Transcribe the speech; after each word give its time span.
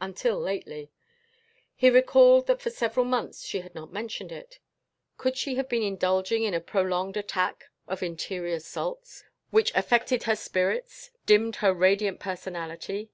Until 0.00 0.38
lately. 0.38 0.92
He 1.74 1.90
recalled 1.90 2.46
that 2.46 2.60
for 2.62 2.70
several 2.70 3.04
months 3.04 3.44
she 3.44 3.58
had 3.62 3.74
not 3.74 3.92
mentioned 3.92 4.30
it. 4.30 4.60
Could 5.18 5.36
she 5.36 5.56
have 5.56 5.68
been 5.68 5.82
indulging 5.82 6.44
in 6.44 6.54
a 6.54 6.60
prolonged 6.60 7.16
attack 7.16 7.64
of 7.88 8.00
interior 8.00 8.60
sulks, 8.60 9.24
which 9.50 9.74
affected 9.74 10.22
her 10.22 10.36
spirits, 10.36 11.10
dimmed 11.26 11.56
her 11.56 11.74
radiant 11.74 12.20
personality? 12.20 13.10